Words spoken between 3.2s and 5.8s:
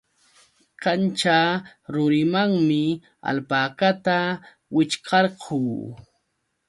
alpakata wićhqarqu.